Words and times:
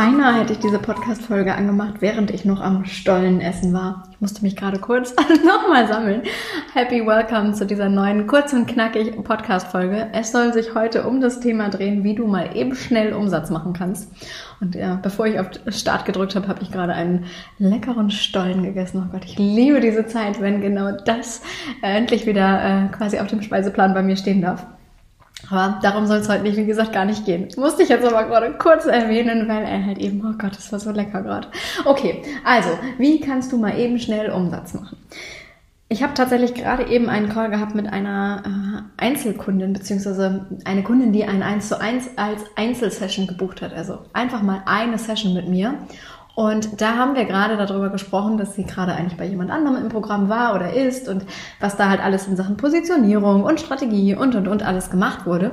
Beinahe 0.00 0.40
hätte 0.40 0.54
ich 0.54 0.58
diese 0.60 0.78
Podcast-Folge 0.78 1.54
angemacht, 1.54 1.96
während 2.00 2.30
ich 2.30 2.46
noch 2.46 2.62
am 2.62 2.86
Stollenessen 2.86 3.74
war. 3.74 4.04
Ich 4.10 4.18
musste 4.18 4.40
mich 4.40 4.56
gerade 4.56 4.78
kurz 4.78 5.14
nochmal 5.44 5.88
sammeln. 5.88 6.22
Happy 6.72 7.06
Welcome 7.06 7.52
zu 7.52 7.66
dieser 7.66 7.90
neuen, 7.90 8.26
kurz 8.26 8.54
und 8.54 8.66
knackig 8.66 9.22
Podcast-Folge. 9.22 10.08
Es 10.14 10.32
soll 10.32 10.54
sich 10.54 10.74
heute 10.74 11.06
um 11.06 11.20
das 11.20 11.40
Thema 11.40 11.68
drehen, 11.68 12.02
wie 12.02 12.14
du 12.14 12.26
mal 12.26 12.56
eben 12.56 12.74
schnell 12.74 13.12
Umsatz 13.12 13.50
machen 13.50 13.74
kannst. 13.74 14.10
Und 14.62 14.74
ja, 14.74 14.98
bevor 15.02 15.26
ich 15.26 15.38
auf 15.38 15.48
Start 15.68 16.06
gedrückt 16.06 16.34
habe, 16.34 16.48
habe 16.48 16.62
ich 16.62 16.72
gerade 16.72 16.94
einen 16.94 17.26
leckeren 17.58 18.10
Stollen 18.10 18.62
gegessen. 18.62 19.04
Oh 19.06 19.12
Gott, 19.12 19.26
ich 19.26 19.36
liebe 19.36 19.80
diese 19.80 20.06
Zeit, 20.06 20.40
wenn 20.40 20.62
genau 20.62 20.92
das 20.92 21.42
äh, 21.82 21.94
endlich 21.94 22.24
wieder 22.24 22.86
äh, 22.86 22.88
quasi 22.88 23.18
auf 23.18 23.26
dem 23.26 23.42
Speiseplan 23.42 23.92
bei 23.92 24.02
mir 24.02 24.16
stehen 24.16 24.40
darf. 24.40 24.64
Aber 25.50 25.80
darum 25.82 26.06
soll 26.06 26.18
es 26.18 26.28
heute 26.28 26.44
nicht, 26.44 26.56
wie 26.56 26.64
gesagt, 26.64 26.92
gar 26.92 27.04
nicht 27.04 27.24
gehen. 27.24 27.48
Musste 27.56 27.82
ich 27.82 27.88
jetzt 27.88 28.06
aber 28.06 28.24
gerade 28.24 28.52
kurz 28.52 28.86
erwähnen, 28.86 29.48
weil 29.48 29.64
er 29.64 29.84
halt 29.84 29.98
eben, 29.98 30.24
oh 30.24 30.38
Gott, 30.38 30.56
das 30.56 30.70
war 30.70 30.78
so 30.78 30.92
lecker 30.92 31.22
gerade. 31.22 31.48
Okay, 31.84 32.22
also, 32.44 32.70
wie 32.98 33.20
kannst 33.20 33.52
du 33.52 33.58
mal 33.58 33.76
eben 33.78 33.98
schnell 33.98 34.30
Umsatz 34.30 34.74
machen? 34.74 34.96
Ich 35.92 36.04
habe 36.04 36.14
tatsächlich 36.14 36.54
gerade 36.54 36.86
eben 36.86 37.08
einen 37.08 37.28
Call 37.28 37.50
gehabt 37.50 37.74
mit 37.74 37.92
einer 37.92 38.42
äh, 38.46 39.04
Einzelkundin, 39.04 39.72
beziehungsweise 39.72 40.46
eine 40.64 40.84
Kundin, 40.84 41.12
die 41.12 41.24
ein 41.24 41.42
1 41.42 41.68
zu 41.68 41.80
1 41.80 42.10
als 42.14 42.44
Einzelsession 42.54 43.26
gebucht 43.26 43.60
hat. 43.60 43.72
Also 43.72 43.98
einfach 44.12 44.40
mal 44.42 44.62
eine 44.66 44.98
Session 44.98 45.34
mit 45.34 45.48
mir. 45.48 45.74
Und 46.40 46.80
da 46.80 46.96
haben 46.96 47.16
wir 47.16 47.26
gerade 47.26 47.58
darüber 47.58 47.90
gesprochen, 47.90 48.38
dass 48.38 48.54
sie 48.54 48.64
gerade 48.64 48.94
eigentlich 48.94 49.18
bei 49.18 49.26
jemand 49.26 49.50
anderem 49.50 49.76
im 49.76 49.90
Programm 49.90 50.30
war 50.30 50.54
oder 50.54 50.72
ist 50.72 51.06
und 51.06 51.26
was 51.60 51.76
da 51.76 51.90
halt 51.90 52.02
alles 52.02 52.26
in 52.28 52.34
Sachen 52.34 52.56
Positionierung 52.56 53.44
und 53.44 53.60
Strategie 53.60 54.14
und 54.14 54.34
und 54.34 54.48
und 54.48 54.62
alles 54.62 54.88
gemacht 54.88 55.26
wurde. 55.26 55.50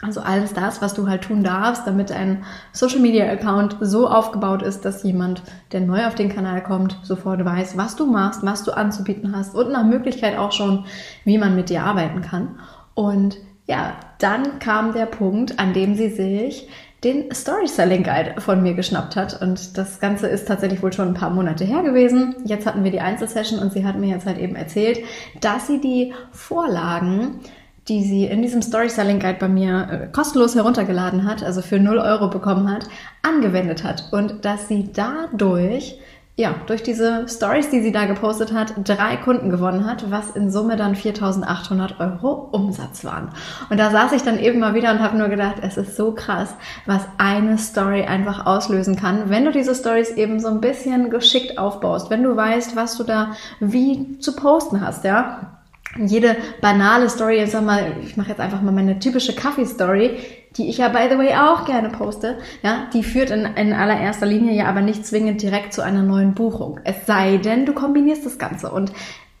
Also 0.00 0.22
alles 0.22 0.54
das, 0.54 0.80
was 0.80 0.94
du 0.94 1.08
halt 1.08 1.24
tun 1.24 1.44
darfst, 1.44 1.86
damit 1.86 2.10
ein 2.10 2.42
Social 2.72 3.00
Media 3.00 3.30
Account 3.30 3.76
so 3.82 4.08
aufgebaut 4.08 4.62
ist, 4.62 4.86
dass 4.86 5.02
jemand, 5.02 5.42
der 5.72 5.82
neu 5.82 6.06
auf 6.06 6.14
den 6.14 6.30
Kanal 6.30 6.62
kommt, 6.62 6.96
sofort 7.02 7.44
weiß, 7.44 7.76
was 7.76 7.94
du 7.94 8.06
machst, 8.06 8.46
was 8.46 8.64
du 8.64 8.72
anzubieten 8.72 9.36
hast 9.36 9.54
und 9.54 9.70
nach 9.70 9.84
Möglichkeit 9.84 10.38
auch 10.38 10.52
schon, 10.52 10.86
wie 11.26 11.36
man 11.36 11.54
mit 11.54 11.68
dir 11.68 11.82
arbeiten 11.82 12.22
kann. 12.22 12.58
Und 12.94 13.36
ja, 13.66 13.92
dann 14.20 14.58
kam 14.58 14.94
der 14.94 15.04
Punkt, 15.04 15.58
an 15.58 15.74
dem 15.74 15.96
sie 15.96 16.08
sich 16.08 16.70
den 17.04 17.32
Story 17.32 17.68
Selling 17.68 18.02
Guide 18.02 18.40
von 18.40 18.62
mir 18.62 18.74
geschnappt 18.74 19.16
hat. 19.16 19.40
Und 19.40 19.78
das 19.78 20.00
Ganze 20.00 20.26
ist 20.26 20.48
tatsächlich 20.48 20.82
wohl 20.82 20.92
schon 20.92 21.08
ein 21.08 21.14
paar 21.14 21.30
Monate 21.30 21.64
her 21.64 21.82
gewesen. 21.82 22.36
Jetzt 22.44 22.66
hatten 22.66 22.84
wir 22.84 22.90
die 22.90 23.00
Einzelsession 23.00 23.60
und 23.60 23.72
sie 23.72 23.84
hat 23.84 23.98
mir 23.98 24.08
jetzt 24.08 24.26
halt 24.26 24.38
eben 24.38 24.56
erzählt, 24.56 25.00
dass 25.40 25.66
sie 25.66 25.80
die 25.80 26.12
Vorlagen 26.32 27.40
die 27.88 28.04
sie 28.04 28.26
in 28.26 28.42
diesem 28.42 28.62
Story 28.62 28.90
Selling 28.90 29.18
Guide 29.18 29.38
bei 29.40 29.48
mir 29.48 29.88
äh, 29.90 30.06
kostenlos 30.12 30.54
heruntergeladen 30.54 31.24
hat, 31.24 31.42
also 31.42 31.62
für 31.62 31.78
0 31.78 31.98
Euro 31.98 32.28
bekommen 32.28 32.70
hat, 32.70 32.86
angewendet 33.22 33.82
hat 33.82 34.12
und 34.12 34.44
dass 34.44 34.68
sie 34.68 34.90
dadurch 34.92 35.98
ja, 36.38 36.54
durch 36.66 36.84
diese 36.84 37.26
Stories, 37.26 37.68
die 37.70 37.80
sie 37.80 37.90
da 37.90 38.04
gepostet 38.04 38.52
hat, 38.52 38.72
drei 38.84 39.16
Kunden 39.16 39.50
gewonnen 39.50 39.84
hat, 39.86 40.08
was 40.08 40.30
in 40.30 40.52
Summe 40.52 40.76
dann 40.76 40.94
4.800 40.94 41.98
Euro 41.98 42.48
Umsatz 42.52 43.04
waren. 43.04 43.30
Und 43.70 43.78
da 43.78 43.90
saß 43.90 44.12
ich 44.12 44.22
dann 44.22 44.38
eben 44.38 44.60
mal 44.60 44.72
wieder 44.72 44.92
und 44.92 45.00
habe 45.00 45.18
nur 45.18 45.26
gedacht, 45.26 45.56
es 45.62 45.76
ist 45.76 45.96
so 45.96 46.12
krass, 46.12 46.54
was 46.86 47.02
eine 47.18 47.58
Story 47.58 48.04
einfach 48.04 48.46
auslösen 48.46 48.94
kann, 48.94 49.30
wenn 49.30 49.46
du 49.46 49.50
diese 49.50 49.74
Stories 49.74 50.10
eben 50.12 50.38
so 50.38 50.46
ein 50.46 50.60
bisschen 50.60 51.10
geschickt 51.10 51.58
aufbaust, 51.58 52.08
wenn 52.08 52.22
du 52.22 52.36
weißt, 52.36 52.76
was 52.76 52.96
du 52.96 53.02
da 53.02 53.32
wie 53.58 54.20
zu 54.20 54.36
posten 54.36 54.80
hast, 54.80 55.02
ja 55.02 55.57
jede 55.96 56.36
banale 56.60 57.08
Story, 57.08 57.42
ich 57.42 57.50
sag 57.50 57.64
mal, 57.64 57.92
ich 58.02 58.16
mache 58.16 58.30
jetzt 58.30 58.40
einfach 58.40 58.62
mal 58.62 58.72
meine 58.72 58.98
typische 58.98 59.34
Kaffee-Story, 59.34 60.18
die 60.56 60.68
ich 60.68 60.78
ja 60.78 60.88
by 60.88 61.08
the 61.10 61.18
way 61.18 61.34
auch 61.34 61.64
gerne 61.64 61.90
poste, 61.90 62.38
ja, 62.62 62.88
die 62.92 63.02
führt 63.02 63.30
in, 63.30 63.44
in 63.56 63.72
allererster 63.72 64.26
Linie 64.26 64.54
ja 64.54 64.66
aber 64.66 64.80
nicht 64.80 65.06
zwingend 65.06 65.42
direkt 65.42 65.72
zu 65.72 65.82
einer 65.82 66.02
neuen 66.02 66.34
Buchung. 66.34 66.80
Es 66.84 67.06
sei 67.06 67.38
denn, 67.38 67.66
du 67.66 67.72
kombinierst 67.72 68.26
das 68.26 68.38
Ganze 68.38 68.70
und 68.70 68.92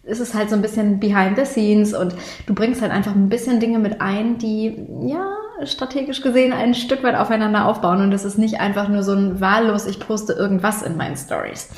es 0.04 0.20
ist 0.20 0.34
halt 0.34 0.48
so 0.48 0.56
ein 0.56 0.62
bisschen 0.62 1.00
behind 1.00 1.36
the 1.36 1.44
scenes 1.44 1.92
und 1.92 2.14
du 2.46 2.54
bringst 2.54 2.80
halt 2.80 2.92
einfach 2.92 3.14
ein 3.14 3.28
bisschen 3.28 3.60
Dinge 3.60 3.78
mit 3.78 4.00
ein, 4.00 4.38
die, 4.38 4.86
ja, 5.02 5.36
strategisch 5.64 6.22
gesehen 6.22 6.52
ein 6.52 6.74
Stück 6.74 7.02
weit 7.02 7.16
aufeinander 7.16 7.66
aufbauen 7.66 8.02
und 8.02 8.12
es 8.12 8.24
ist 8.24 8.38
nicht 8.38 8.60
einfach 8.60 8.88
nur 8.88 9.02
so 9.02 9.12
ein 9.12 9.40
wahllos, 9.40 9.86
ich 9.86 9.98
poste 10.00 10.32
irgendwas 10.32 10.82
in 10.82 10.96
meinen 10.96 11.16
Stories. 11.16 11.70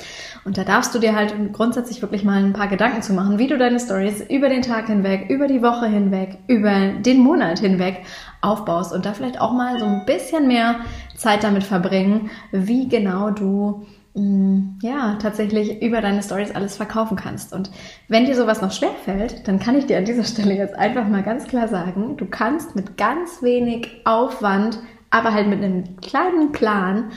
Und 0.45 0.57
da 0.57 0.65
darfst 0.65 0.95
du 0.95 0.99
dir 0.99 1.15
halt 1.15 1.35
grundsätzlich 1.53 2.01
wirklich 2.01 2.25
mal 2.25 2.43
ein 2.43 2.55
paar 2.55 2.69
Gedanken 2.69 3.03
zu 3.03 3.13
machen, 3.13 3.39
wie 3.39 3.47
du 3.47 3.59
deine 3.59 3.79
Stories 3.79 4.23
über 4.23 4.49
den 4.49 4.63
Tag 4.63 4.87
hinweg, 4.87 5.29
über 5.29 5.47
die 5.47 5.63
Woche 5.63 5.87
hinweg, 5.87 6.39
über 6.47 6.93
den 6.99 7.19
Monat 7.19 7.59
hinweg 7.59 8.05
aufbaust 8.41 8.93
und 8.93 9.05
da 9.05 9.13
vielleicht 9.13 9.41
auch 9.41 9.53
mal 9.53 9.79
so 9.79 9.85
ein 9.85 10.07
bisschen 10.07 10.49
mehr 10.49 10.77
Zeit 11.15 11.45
damit 11.45 11.65
verbringen, 11.65 12.31
wie 12.53 12.89
genau 12.89 13.31
du 13.31 13.87
ja, 14.15 15.15
tatsächlich 15.21 15.83
über 15.83 16.01
deine 16.01 16.23
Stories 16.23 16.55
alles 16.55 16.77
verkaufen 16.77 17.17
kannst. 17.17 17.53
Und 17.53 17.71
wenn 18.09 18.27
dir 18.27 18.35
sowas 18.35 18.61
noch 18.61 18.73
schwer 18.73 18.95
fällt, 19.05 19.47
dann 19.47 19.61
kann 19.61 19.77
ich 19.77 19.87
dir 19.87 19.99
an 19.99 20.05
dieser 20.05 20.25
Stelle 20.25 20.55
jetzt 20.55 20.75
einfach 20.75 21.07
mal 21.07 21.23
ganz 21.23 21.47
klar 21.47 21.69
sagen, 21.69 22.17
du 22.17 22.27
kannst 22.27 22.75
mit 22.75 22.97
ganz 22.97 23.43
wenig 23.43 24.03
Aufwand, 24.05 24.81
aber 25.11 25.33
halt 25.33 25.49
mit 25.49 25.63
einem 25.63 25.97
kleinen 26.01 26.53
Plan 26.53 27.11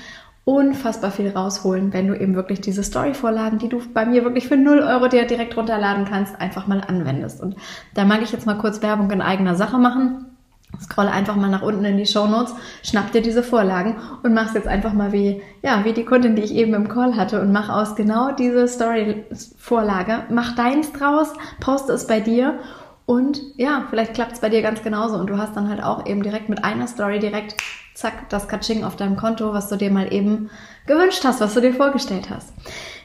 unfassbar 0.45 1.11
viel 1.11 1.29
rausholen, 1.29 1.93
wenn 1.93 2.07
du 2.07 2.19
eben 2.19 2.35
wirklich 2.35 2.59
diese 2.59 2.83
Story-Vorlagen, 2.83 3.59
die 3.59 3.69
du 3.69 3.81
bei 3.93 4.05
mir 4.05 4.23
wirklich 4.23 4.47
für 4.47 4.57
0 4.57 4.79
Euro 4.79 5.07
dir 5.07 5.25
direkt 5.25 5.55
runterladen 5.55 6.05
kannst, 6.05 6.39
einfach 6.39 6.67
mal 6.67 6.81
anwendest. 6.81 7.41
Und 7.41 7.55
da 7.93 8.03
mag 8.03 8.21
ich 8.21 8.33
jetzt 8.33 8.45
mal 8.45 8.57
kurz 8.57 8.81
Werbung 8.81 9.09
in 9.11 9.21
eigener 9.21 9.55
Sache 9.55 9.77
machen. 9.77 10.32
Scroll 10.81 11.07
einfach 11.07 11.35
mal 11.35 11.49
nach 11.49 11.61
unten 11.61 11.85
in 11.85 11.97
die 11.97 12.05
Show 12.05 12.27
Notes, 12.27 12.53
schnapp 12.83 13.11
dir 13.11 13.21
diese 13.21 13.43
Vorlagen 13.43 13.97
und 14.23 14.33
mach's 14.33 14.53
jetzt 14.53 14.67
einfach 14.67 14.93
mal 14.93 15.11
wie, 15.11 15.41
ja, 15.61 15.85
wie 15.85 15.93
die 15.93 16.05
Kundin, 16.05 16.35
die 16.35 16.41
ich 16.41 16.53
eben 16.55 16.73
im 16.73 16.89
Call 16.89 17.15
hatte 17.15 17.41
und 17.41 17.51
mach 17.51 17.69
aus 17.69 17.95
genau 17.95 18.31
diese 18.31 18.67
Story-Vorlage, 18.67 20.23
mach 20.29 20.55
deins 20.55 20.91
draus, 20.91 21.33
poste 21.59 21.93
es 21.93 22.07
bei 22.07 22.19
dir 22.19 22.59
und 23.05 23.41
ja, 23.57 23.85
vielleicht 23.89 24.13
klappt's 24.13 24.39
bei 24.39 24.49
dir 24.49 24.61
ganz 24.61 24.81
genauso 24.81 25.17
und 25.17 25.29
du 25.29 25.37
hast 25.37 25.55
dann 25.55 25.69
halt 25.69 25.83
auch 25.83 26.05
eben 26.05 26.23
direkt 26.23 26.49
mit 26.49 26.63
einer 26.63 26.87
Story 26.87 27.19
direkt 27.19 27.55
zack, 27.93 28.29
das 28.29 28.47
Katsching 28.47 28.83
auf 28.83 28.95
deinem 28.95 29.17
Konto, 29.17 29.53
was 29.53 29.69
du 29.69 29.75
dir 29.75 29.91
mal 29.91 30.11
eben 30.11 30.49
gewünscht 30.87 31.23
hast, 31.23 31.41
was 31.41 31.53
du 31.53 31.61
dir 31.61 31.73
vorgestellt 31.73 32.29
hast. 32.29 32.53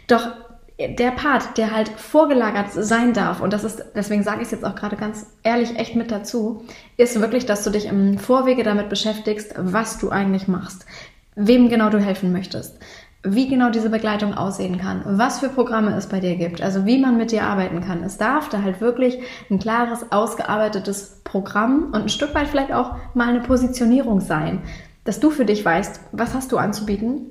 Doch 0.06 0.29
der 0.78 1.11
Part, 1.11 1.59
der 1.59 1.72
halt 1.72 1.89
vorgelagert 1.89 2.72
sein 2.72 3.12
darf, 3.12 3.41
und 3.41 3.53
das 3.53 3.65
ist, 3.65 3.84
deswegen 3.97 4.22
sage 4.22 4.39
ich 4.39 4.47
es 4.47 4.53
jetzt 4.53 4.65
auch 4.65 4.77
gerade 4.77 4.97
ganz 4.97 5.27
ehrlich 5.43 5.77
echt 5.77 5.97
mit 5.97 6.12
dazu, 6.12 6.62
ist 6.97 7.21
wirklich, 7.21 7.47
dass 7.47 7.65
du 7.65 7.71
dich 7.71 7.87
im 7.87 8.19
Vorwege 8.19 8.62
damit 8.62 8.88
beschäftigst, 8.88 9.55
was 9.56 9.99
du 9.99 10.11
eigentlich 10.11 10.47
machst, 10.47 10.87
wem 11.34 11.69
genau 11.69 11.91
du 11.91 11.99
helfen 11.99 12.33
möchtest, 12.33 12.78
wie 13.25 13.49
genau 13.49 13.71
diese 13.71 13.91
Begleitung 13.91 14.34
aussehen 14.34 14.78
kann, 14.78 15.03
was 15.05 15.41
für 15.41 15.49
Programme 15.49 15.97
es 15.97 16.06
bei 16.06 16.21
dir 16.21 16.37
gibt, 16.37 16.62
also 16.62 16.87
wie 16.87 16.99
man 16.99 17.17
mit 17.17 17.32
dir 17.32 17.43
arbeiten 17.43 17.81
kann. 17.81 18.05
Es 18.05 18.17
darf 18.17 18.49
da 18.49 18.62
halt 18.62 18.81
wirklich 18.81 19.19
ein 19.50 19.58
klares, 19.58 20.12
ausgearbeitetes 20.12 21.23
Programm 21.25 21.87
und 21.87 22.03
ein 22.03 22.08
Stück 22.08 22.37
weit 22.37 22.47
vielleicht 22.47 22.73
auch 22.73 22.94
mal 23.14 23.29
eine 23.29 23.41
Positionierung 23.41 24.20
sein, 24.20 24.62
dass 25.03 25.19
du 25.19 25.31
für 25.31 25.44
dich 25.44 25.64
weißt, 25.64 26.00
was 26.12 26.35
hast 26.35 26.53
du 26.53 26.58
anzubieten, 26.58 27.26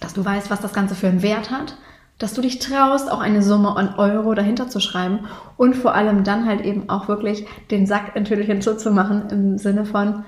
dass 0.00 0.12
du 0.12 0.22
weißt, 0.22 0.50
was 0.50 0.60
das 0.60 0.74
Ganze 0.74 0.94
für 0.94 1.08
einen 1.08 1.22
Wert 1.22 1.50
hat, 1.50 1.78
dass 2.18 2.34
du 2.34 2.40
dich 2.40 2.58
traust, 2.58 3.10
auch 3.10 3.20
eine 3.20 3.42
Summe 3.42 3.76
an 3.76 3.94
Euro 3.96 4.34
dahinter 4.34 4.68
zu 4.68 4.80
schreiben 4.80 5.20
und 5.56 5.76
vor 5.76 5.94
allem 5.94 6.24
dann 6.24 6.46
halt 6.46 6.62
eben 6.62 6.88
auch 6.88 7.08
wirklich 7.08 7.46
den 7.70 7.86
Sack 7.86 8.14
natürlich 8.14 8.46
hinzuzumachen 8.46 9.28
im 9.30 9.58
Sinne 9.58 9.84
von, 9.84 10.24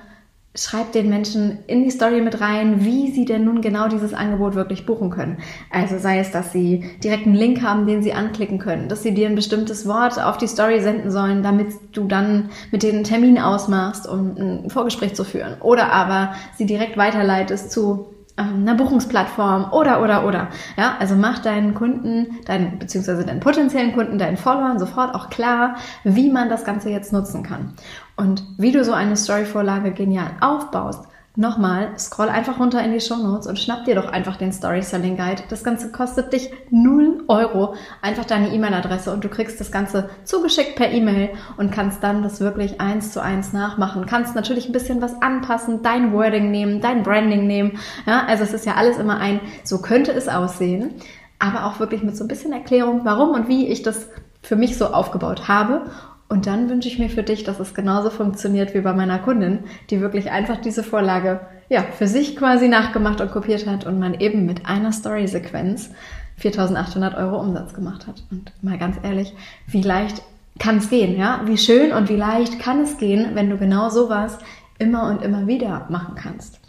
schreibt 0.54 0.94
den 0.94 1.08
Menschen 1.08 1.58
in 1.66 1.84
die 1.84 1.90
Story 1.90 2.20
mit 2.20 2.40
rein, 2.40 2.84
wie 2.84 3.10
sie 3.12 3.24
denn 3.24 3.44
nun 3.44 3.60
genau 3.60 3.88
dieses 3.88 4.12
Angebot 4.12 4.54
wirklich 4.54 4.86
buchen 4.86 5.10
können. 5.10 5.38
Also 5.70 5.98
sei 5.98 6.18
es, 6.18 6.30
dass 6.30 6.52
sie 6.52 6.84
direkt 7.02 7.26
einen 7.26 7.36
Link 7.36 7.62
haben, 7.62 7.86
den 7.86 8.02
sie 8.02 8.12
anklicken 8.12 8.58
können, 8.58 8.88
dass 8.88 9.02
sie 9.02 9.14
dir 9.14 9.28
ein 9.28 9.36
bestimmtes 9.36 9.86
Wort 9.86 10.20
auf 10.20 10.36
die 10.36 10.48
Story 10.48 10.80
senden 10.80 11.10
sollen, 11.10 11.42
damit 11.42 11.68
du 11.92 12.08
dann 12.08 12.50
mit 12.72 12.82
denen 12.82 12.96
einen 12.96 13.04
Termin 13.04 13.38
ausmachst, 13.38 14.08
um 14.08 14.36
ein 14.36 14.70
Vorgespräch 14.70 15.14
zu 15.14 15.24
führen. 15.24 15.56
Oder 15.60 15.92
aber 15.92 16.34
sie 16.56 16.66
direkt 16.66 16.96
weiterleitest 16.96 17.70
zu 17.70 18.06
einer 18.38 18.74
Buchungsplattform 18.74 19.72
oder, 19.72 20.02
oder, 20.02 20.26
oder. 20.26 20.48
Ja, 20.76 20.96
also 20.98 21.14
mach 21.14 21.40
deinen 21.40 21.74
Kunden, 21.74 22.38
deinen, 22.46 22.78
beziehungsweise 22.78 23.24
deinen 23.24 23.40
potenziellen 23.40 23.92
Kunden, 23.92 24.18
deinen 24.18 24.36
Followern 24.36 24.78
sofort 24.78 25.14
auch 25.14 25.30
klar, 25.30 25.76
wie 26.04 26.30
man 26.30 26.48
das 26.48 26.64
Ganze 26.64 26.90
jetzt 26.90 27.12
nutzen 27.12 27.42
kann. 27.42 27.74
Und 28.16 28.42
wie 28.56 28.72
du 28.72 28.84
so 28.84 28.92
eine 28.92 29.16
Story-Vorlage 29.16 29.92
genial 29.92 30.30
aufbaust, 30.40 31.04
Nochmal, 31.36 31.96
scroll 31.96 32.30
einfach 32.30 32.58
runter 32.58 32.82
in 32.82 32.92
die 32.92 33.00
Show 33.00 33.16
Notes 33.16 33.46
und 33.46 33.60
schnapp 33.60 33.84
dir 33.84 33.94
doch 33.94 34.06
einfach 34.06 34.36
den 34.36 34.52
Story 34.52 34.82
Selling 34.82 35.16
Guide. 35.16 35.44
Das 35.48 35.62
Ganze 35.62 35.92
kostet 35.92 36.32
dich 36.32 36.50
0 36.70 37.22
Euro. 37.28 37.76
Einfach 38.02 38.24
deine 38.24 38.52
E-Mail-Adresse 38.52 39.12
und 39.12 39.22
du 39.22 39.28
kriegst 39.28 39.60
das 39.60 39.70
Ganze 39.70 40.10
zugeschickt 40.24 40.74
per 40.74 40.90
E-Mail 40.90 41.30
und 41.56 41.70
kannst 41.70 42.02
dann 42.02 42.24
das 42.24 42.40
wirklich 42.40 42.80
eins 42.80 43.12
zu 43.12 43.22
eins 43.22 43.52
nachmachen. 43.52 44.06
Kannst 44.06 44.34
natürlich 44.34 44.68
ein 44.68 44.72
bisschen 44.72 45.00
was 45.00 45.22
anpassen, 45.22 45.82
dein 45.82 46.12
Wording 46.12 46.50
nehmen, 46.50 46.80
dein 46.80 47.04
Branding 47.04 47.46
nehmen. 47.46 47.78
Ja, 48.04 48.24
also 48.26 48.42
es 48.42 48.52
ist 48.52 48.66
ja 48.66 48.74
alles 48.74 48.98
immer 48.98 49.18
ein, 49.18 49.40
so 49.62 49.80
könnte 49.80 50.10
es 50.10 50.28
aussehen. 50.28 50.94
Aber 51.38 51.66
auch 51.66 51.78
wirklich 51.78 52.02
mit 52.02 52.16
so 52.16 52.24
ein 52.24 52.28
bisschen 52.28 52.52
Erklärung, 52.52 53.02
warum 53.04 53.30
und 53.30 53.46
wie 53.46 53.68
ich 53.68 53.82
das 53.82 54.08
für 54.42 54.56
mich 54.56 54.76
so 54.76 54.86
aufgebaut 54.86 55.46
habe 55.46 55.82
und 56.28 56.46
dann 56.46 56.68
wünsche 56.68 56.88
ich 56.88 56.98
mir 56.98 57.08
für 57.08 57.22
dich, 57.22 57.44
dass 57.44 57.58
es 57.58 57.74
genauso 57.74 58.10
funktioniert 58.10 58.74
wie 58.74 58.82
bei 58.82 58.92
meiner 58.92 59.18
Kundin, 59.18 59.60
die 59.88 60.00
wirklich 60.00 60.30
einfach 60.30 60.60
diese 60.60 60.82
Vorlage 60.82 61.40
ja, 61.70 61.82
für 61.82 62.06
sich 62.06 62.36
quasi 62.36 62.68
nachgemacht 62.68 63.20
und 63.20 63.30
kopiert 63.30 63.66
hat 63.66 63.86
und 63.86 63.98
man 63.98 64.14
eben 64.14 64.44
mit 64.44 64.66
einer 64.66 64.92
Story-Sequenz 64.92 65.90
4800 66.36 67.16
Euro 67.16 67.40
Umsatz 67.40 67.72
gemacht 67.72 68.06
hat. 68.06 68.22
Und 68.30 68.52
mal 68.62 68.78
ganz 68.78 68.96
ehrlich, 69.02 69.34
wie 69.66 69.82
leicht 69.82 70.22
kann 70.58 70.78
es 70.78 70.90
gehen, 70.90 71.18
ja? 71.18 71.40
Wie 71.44 71.58
schön 71.58 71.92
und 71.92 72.08
wie 72.08 72.16
leicht 72.16 72.58
kann 72.58 72.80
es 72.80 72.98
gehen, 72.98 73.30
wenn 73.34 73.48
du 73.48 73.56
genau 73.56 73.88
sowas 73.88 74.38
immer 74.78 75.08
und 75.08 75.22
immer 75.22 75.46
wieder 75.46 75.86
machen 75.88 76.14
kannst. 76.14 76.60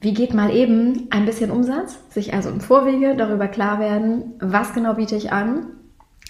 Wie 0.00 0.14
geht 0.14 0.34
mal 0.34 0.50
eben 0.50 1.08
ein 1.10 1.26
bisschen 1.26 1.50
Umsatz? 1.50 1.98
Sich 2.10 2.34
also 2.34 2.48
im 2.48 2.60
Vorwege 2.60 3.14
darüber 3.16 3.46
klar 3.46 3.78
werden, 3.78 4.34
was 4.40 4.72
genau 4.72 4.94
biete 4.94 5.16
ich 5.16 5.32
an 5.32 5.66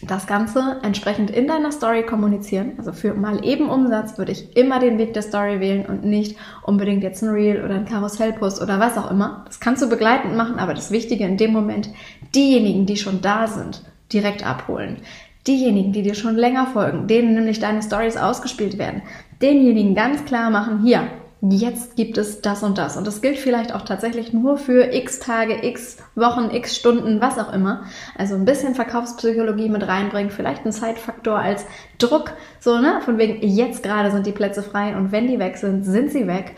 das 0.06 0.26
Ganze 0.26 0.78
entsprechend 0.82 1.30
in 1.30 1.46
deiner 1.46 1.70
Story 1.70 2.04
kommunizieren. 2.04 2.72
Also 2.78 2.92
für 2.92 3.14
mal 3.14 3.44
eben 3.44 3.68
Umsatz 3.68 4.18
würde 4.18 4.32
ich 4.32 4.56
immer 4.56 4.80
den 4.80 4.98
Weg 4.98 5.14
der 5.14 5.22
Story 5.22 5.60
wählen 5.60 5.86
und 5.86 6.04
nicht 6.04 6.36
unbedingt 6.62 7.02
jetzt 7.02 7.22
ein 7.22 7.30
Reel 7.30 7.64
oder 7.64 7.74
ein 7.74 7.84
Karussellpost 7.84 8.60
oder 8.60 8.80
was 8.80 8.98
auch 8.98 9.10
immer. 9.10 9.44
Das 9.46 9.60
kannst 9.60 9.82
du 9.82 9.88
begleitend 9.88 10.36
machen, 10.36 10.58
aber 10.58 10.74
das 10.74 10.90
Wichtige 10.90 11.24
in 11.24 11.36
dem 11.36 11.52
Moment, 11.52 11.88
diejenigen, 12.34 12.86
die 12.86 12.96
schon 12.96 13.20
da 13.20 13.46
sind, 13.46 13.82
direkt 14.12 14.44
abholen. 14.44 14.98
Diejenigen, 15.46 15.92
die 15.92 16.02
dir 16.02 16.14
schon 16.14 16.36
länger 16.36 16.66
folgen, 16.66 17.06
denen 17.06 17.34
nämlich 17.34 17.58
deine 17.58 17.82
Stories 17.82 18.16
ausgespielt 18.16 18.78
werden, 18.78 19.02
denjenigen 19.40 19.94
ganz 19.94 20.24
klar 20.24 20.50
machen, 20.50 20.84
hier, 20.84 21.08
jetzt 21.50 21.96
gibt 21.96 22.18
es 22.18 22.40
das 22.40 22.62
und 22.62 22.78
das. 22.78 22.96
Und 22.96 23.06
das 23.06 23.20
gilt 23.20 23.36
vielleicht 23.36 23.74
auch 23.74 23.82
tatsächlich 23.82 24.32
nur 24.32 24.58
für 24.58 24.92
x 24.92 25.18
Tage, 25.18 25.66
x 25.66 25.98
Wochen, 26.14 26.50
x 26.54 26.76
Stunden, 26.76 27.20
was 27.20 27.38
auch 27.38 27.52
immer. 27.52 27.82
Also 28.16 28.36
ein 28.36 28.44
bisschen 28.44 28.76
Verkaufspsychologie 28.76 29.68
mit 29.68 29.86
reinbringen, 29.86 30.30
vielleicht 30.30 30.64
ein 30.64 30.72
Zeitfaktor 30.72 31.38
als 31.38 31.66
Druck, 31.98 32.32
so, 32.60 32.78
ne? 32.78 33.00
Von 33.04 33.18
wegen, 33.18 33.42
jetzt 33.46 33.82
gerade 33.82 34.12
sind 34.12 34.26
die 34.26 34.32
Plätze 34.32 34.62
frei 34.62 34.96
und 34.96 35.10
wenn 35.10 35.26
die 35.26 35.40
weg 35.40 35.56
sind, 35.56 35.82
sind 35.82 36.12
sie 36.12 36.28
weg. 36.28 36.54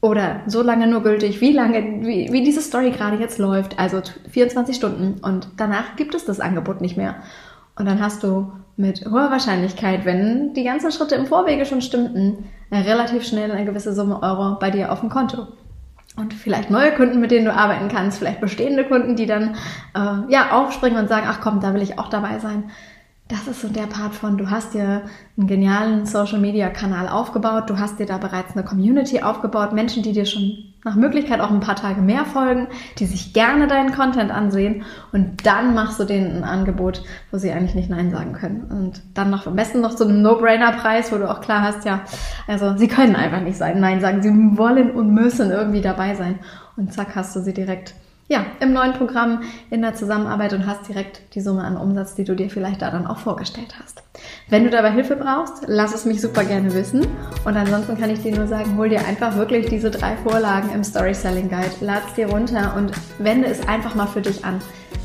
Oder 0.00 0.40
so 0.46 0.62
lange 0.62 0.88
nur 0.88 1.02
gültig, 1.02 1.40
wie 1.40 1.52
lange, 1.52 2.04
wie, 2.04 2.32
wie 2.32 2.42
diese 2.42 2.62
Story 2.62 2.90
gerade 2.90 3.18
jetzt 3.18 3.38
läuft, 3.38 3.78
also 3.78 4.00
24 4.30 4.74
Stunden. 4.74 5.20
Und 5.22 5.50
danach 5.58 5.94
gibt 5.96 6.14
es 6.14 6.24
das 6.24 6.40
Angebot 6.40 6.80
nicht 6.80 6.96
mehr. 6.96 7.16
Und 7.76 7.86
dann 7.86 8.00
hast 8.00 8.22
du 8.22 8.50
mit 8.76 9.04
hoher 9.04 9.30
Wahrscheinlichkeit, 9.30 10.04
wenn 10.04 10.54
die 10.54 10.64
ganzen 10.64 10.90
Schritte 10.90 11.14
im 11.14 11.26
Vorwege 11.26 11.66
schon 11.66 11.82
stimmten, 11.82 12.48
relativ 12.80 13.24
schnell 13.24 13.50
eine 13.50 13.64
gewisse 13.64 13.94
Summe 13.94 14.22
Euro 14.22 14.58
bei 14.58 14.70
dir 14.70 14.92
auf 14.92 15.00
dem 15.00 15.10
Konto. 15.10 15.46
Und 16.16 16.34
vielleicht 16.34 16.70
neue 16.70 16.92
Kunden, 16.92 17.20
mit 17.20 17.30
denen 17.30 17.46
du 17.46 17.54
arbeiten 17.54 17.88
kannst, 17.88 18.18
vielleicht 18.18 18.40
bestehende 18.40 18.84
Kunden, 18.84 19.16
die 19.16 19.26
dann 19.26 19.54
äh, 19.94 20.30
ja 20.30 20.50
aufspringen 20.52 20.98
und 20.98 21.08
sagen, 21.08 21.26
ach 21.28 21.40
komm, 21.40 21.60
da 21.60 21.72
will 21.72 21.82
ich 21.82 21.98
auch 21.98 22.08
dabei 22.08 22.38
sein 22.38 22.64
das 23.32 23.48
ist 23.48 23.62
so 23.62 23.68
der 23.68 23.86
Part 23.86 24.14
von, 24.14 24.36
du 24.36 24.50
hast 24.50 24.74
dir 24.74 25.02
einen 25.38 25.46
genialen 25.46 26.04
Social 26.04 26.38
Media 26.38 26.68
Kanal 26.68 27.08
aufgebaut, 27.08 27.70
du 27.70 27.78
hast 27.78 27.98
dir 27.98 28.06
da 28.06 28.18
bereits 28.18 28.54
eine 28.54 28.64
Community 28.64 29.22
aufgebaut, 29.22 29.72
Menschen, 29.72 30.02
die 30.02 30.12
dir 30.12 30.26
schon 30.26 30.71
nach 30.84 30.96
Möglichkeit 30.96 31.40
auch 31.40 31.50
ein 31.50 31.60
paar 31.60 31.76
Tage 31.76 32.00
mehr 32.00 32.24
folgen, 32.24 32.66
die 32.98 33.06
sich 33.06 33.32
gerne 33.32 33.68
deinen 33.68 33.92
Content 33.92 34.30
ansehen 34.32 34.84
und 35.12 35.46
dann 35.46 35.74
machst 35.74 36.00
du 36.00 36.04
denen 36.04 36.38
ein 36.38 36.44
Angebot, 36.44 37.04
wo 37.30 37.38
sie 37.38 37.52
eigentlich 37.52 37.74
nicht 37.74 37.90
Nein 37.90 38.10
sagen 38.10 38.32
können. 38.32 38.64
Und 38.70 39.02
dann 39.14 39.30
noch 39.30 39.46
am 39.46 39.54
besten 39.54 39.80
noch 39.80 39.96
so 39.96 40.04
einen 40.04 40.22
No-Brainer-Preis, 40.22 41.12
wo 41.12 41.18
du 41.18 41.30
auch 41.30 41.40
klar 41.40 41.62
hast, 41.62 41.84
ja, 41.84 42.00
also 42.48 42.76
sie 42.76 42.88
können 42.88 43.14
einfach 43.14 43.40
nicht 43.40 43.56
sein, 43.56 43.80
Nein 43.80 44.00
sagen, 44.00 44.22
sie 44.22 44.58
wollen 44.58 44.90
und 44.90 45.12
müssen 45.12 45.50
irgendwie 45.50 45.82
dabei 45.82 46.14
sein. 46.14 46.40
Und 46.76 46.92
zack, 46.92 47.14
hast 47.14 47.36
du 47.36 47.40
sie 47.40 47.54
direkt 47.54 47.94
ja, 48.32 48.46
im 48.60 48.72
neuen 48.72 48.94
Programm 48.94 49.42
in 49.70 49.82
der 49.82 49.94
Zusammenarbeit 49.94 50.54
und 50.54 50.66
hast 50.66 50.88
direkt 50.88 51.20
die 51.34 51.42
Summe 51.42 51.62
an 51.62 51.76
Umsatz, 51.76 52.14
die 52.14 52.24
du 52.24 52.34
dir 52.34 52.48
vielleicht 52.48 52.80
da 52.80 52.90
dann 52.90 53.06
auch 53.06 53.18
vorgestellt 53.18 53.74
hast. 53.80 54.02
Wenn 54.48 54.64
du 54.64 54.70
dabei 54.70 54.90
Hilfe 54.90 55.16
brauchst, 55.16 55.64
lass 55.66 55.94
es 55.94 56.06
mich 56.06 56.22
super 56.22 56.42
gerne 56.44 56.72
wissen. 56.72 57.06
Und 57.44 57.56
ansonsten 57.56 57.98
kann 57.98 58.08
ich 58.08 58.22
dir 58.22 58.34
nur 58.34 58.46
sagen, 58.46 58.76
hol 58.78 58.88
dir 58.88 59.06
einfach 59.06 59.36
wirklich 59.36 59.66
diese 59.66 59.90
drei 59.90 60.16
Vorlagen 60.16 60.70
im 60.74 60.82
Story 60.82 61.12
Selling 61.12 61.50
Guide, 61.50 61.70
lad 61.82 62.02
es 62.08 62.14
dir 62.14 62.28
runter 62.28 62.74
und 62.76 62.92
wende 63.18 63.48
es 63.48 63.68
einfach 63.68 63.94
mal 63.94 64.06
für 64.06 64.22
dich 64.22 64.44
an. 64.44 64.60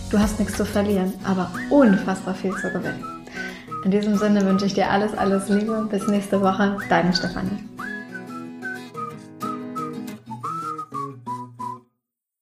Du 0.09 0.17
hast 0.17 0.39
nichts 0.39 0.55
zu 0.55 0.65
verlieren, 0.65 1.13
aber 1.25 1.51
unfassbar 1.69 2.33
viel 2.33 2.55
zu 2.55 2.71
gewinnen. 2.71 3.03
In 3.83 3.91
diesem 3.91 4.15
Sinne 4.15 4.45
wünsche 4.45 4.65
ich 4.65 4.73
dir 4.73 4.89
alles, 4.89 5.17
alles 5.17 5.49
Liebe. 5.49 5.85
Bis 5.91 6.07
nächste 6.07 6.41
Woche. 6.41 6.77
Deine 6.89 7.13
Stefanie. 7.13 7.76